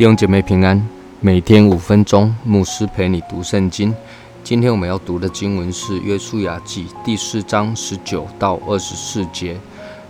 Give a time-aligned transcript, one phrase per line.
[0.00, 0.82] 弟兄姐妹平安，
[1.20, 3.94] 每天五分钟，牧师陪你读圣经。
[4.42, 9.58] 今天我们要读的经文是《约书亚记》第四章十九到二十四节。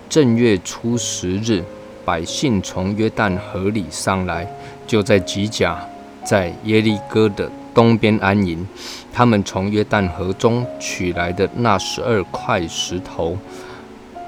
[0.08, 1.64] 正月初十日，
[2.04, 4.46] 百姓从约旦河里上来，
[4.86, 5.84] 就在吉甲，
[6.24, 8.64] 在耶利哥的东边安营。
[9.12, 13.36] 他们从约旦河中取来的那十二块石头，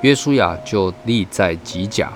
[0.01, 2.13] 约书亚就立在吉甲。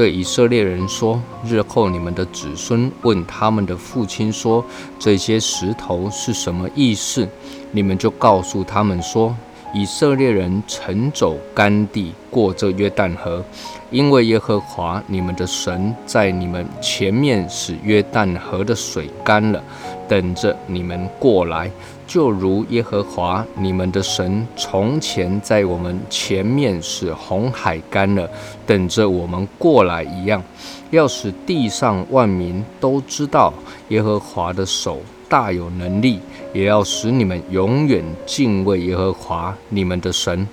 [0.00, 4.64] 对以色列人说：“日后你们的子孙问他们的父亲说，
[4.98, 7.28] 这些石头是什么意思？
[7.70, 9.36] 你们就告诉他们说，
[9.72, 13.44] 以色列人乘走干地过这约旦河，
[13.90, 19.62] 因为耶和华你们的神在你们前面使约旦河的水干了，
[20.08, 21.70] 等着你们过来。”
[22.10, 28.28] 就如耶和华你们的神从前在我们前面使红海干了，
[28.66, 30.42] 等着我们过来一样，
[30.90, 33.54] 要使地上万民都知道
[33.90, 34.98] 耶和华的手
[35.30, 36.18] 大有能力，
[36.52, 40.46] 也要使你们永远敬畏耶和华你们的神。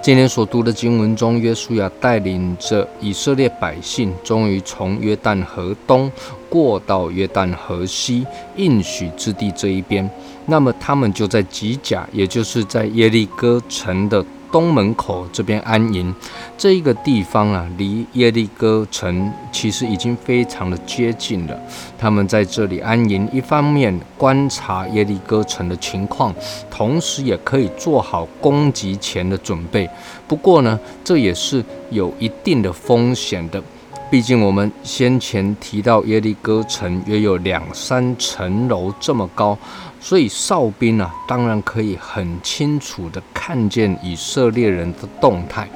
[0.00, 6.10] 今天所读的经文中，约书亚带领着以色列百姓，终于从约旦河东
[6.48, 10.08] 过到约旦河西应许之地这一边。
[10.46, 14.24] 那么，他们就在吉甲，也就是在耶利哥城的。
[14.50, 16.14] 东门口这边安营，
[16.58, 21.56] 这一个地方啊，离耶利哥城其实已经非常的接近了。
[21.96, 26.34] 他们在这里安营，一方面观察耶利哥城的情况，
[26.68, 29.88] 同时也可以做好攻击前的准备。
[30.26, 33.62] 不过呢，这也是有一定的风险的。
[34.10, 39.56] 毕竟我们先前提到耶利哥城约有两三层楼这么高，
[40.00, 45.68] 所以哨兵啊，当然可以很清楚的看见以色列人的动态。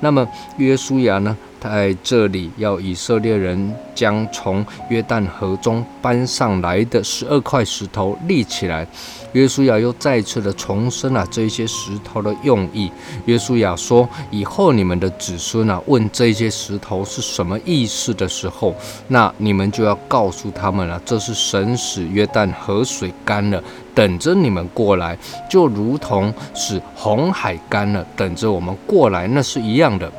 [0.00, 1.36] 那么约书亚呢？
[1.60, 8.86] 在这里，要以色列人将从约旦河中搬上来的十二块石头立起来。
[9.32, 12.90] 约书亚又再次的重申了这些石头的用意。
[13.26, 18.74] 约书亚说：“以后你们的子孙啊，问这些石头是什么意思的时候，
[19.08, 23.62] 那你们就要告诉他们了，这是神使约旦河水干了，
[23.94, 25.16] 等着你们过来，
[25.48, 30.10] 就如同使红海干了，等着我们过来，那是一样的。”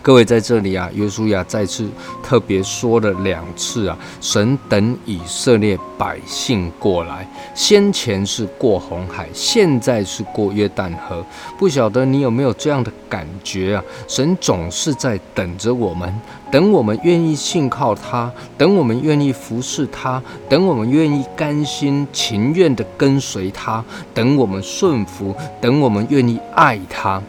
[0.00, 1.86] 各位在这里啊，约书亚再次
[2.22, 11.24] 特别说了两次啊，神等以色列百姓过来，先前是过红海，现在是过约旦河。
[11.58, 13.84] 不晓得你有没有这样的感觉啊？
[14.06, 16.14] 神总是在等着我们，
[16.50, 23.84] 等我们愿意信靠他，等我们愿意服侍他，等我们愿意甘心情愿地跟随他，
[24.14, 27.20] 等我们顺服，等我们愿意爱他。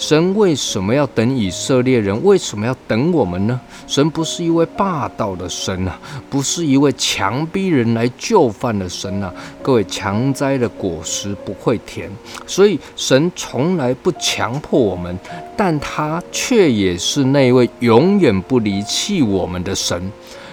[0.00, 2.24] 神为什么要等以色列人？
[2.24, 3.60] 为什么要等我们呢？
[3.86, 6.00] 神不是一位霸道的神啊，
[6.30, 9.30] 不是一位强逼人来就范的神啊。
[9.60, 12.10] 各位，强摘的果实不会甜，
[12.46, 15.14] 所以神从来不强迫我们，
[15.54, 20.10] 但他却也是那位永远不离弃我们的神。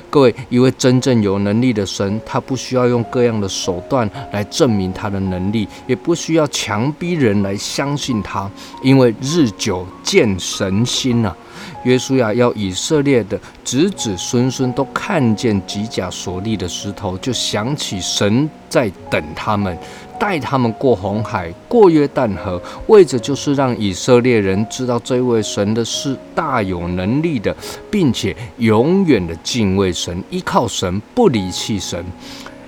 [0.09, 8.49] 各位，一位真正有能力的神，他不需要用各样的手段来证明他的能力，也不需要强逼人来相信他，
[8.81, 11.35] 因为日久见神心呐。
[11.83, 19.77] 约书亚要以色列的子子孙孙都看见吉甲所立的石头，就想起神在等他们。
[20.19, 27.55] 带他们过红海，过约旦河，为着就是让以色列人知道这位神的是大有能力的，
[27.91, 32.03] 并且永远的敬畏神，依靠神，不离弃神，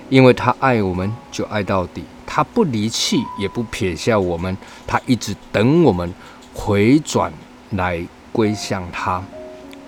[0.08, 4.56] 因为他爱我们，就爱到底，他不离弃，也不撇下我们，
[4.86, 6.12] 他一直等我们
[6.54, 7.32] 回转
[7.70, 8.00] 来
[8.32, 9.22] 归向他。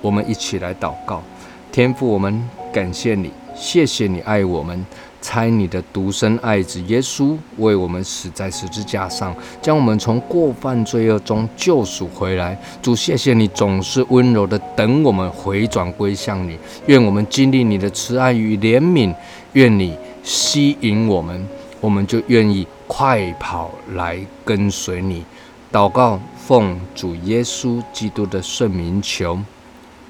[0.00, 1.22] 我们一起来祷告，
[1.70, 4.84] 天父，我们感谢你，谢谢你爱我们。
[5.22, 12.60] 猜你的独生爱子耶稣为我们死在十字架上，将我们从过犯罪恶中救赎回来。
[12.82, 16.58] 主，谢谢你总是温柔的等我们回转归向你。
[16.86, 19.14] 愿我们经历你的慈爱与怜悯，
[19.52, 21.46] 愿你吸引我们，
[21.80, 25.24] 我们就愿意快跑来跟随你。
[25.72, 29.38] 祷告，奉主耶稣基督的圣名求，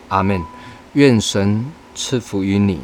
[0.08, 0.40] 阿门。
[0.94, 1.64] 愿神
[1.94, 2.80] 赐福于你。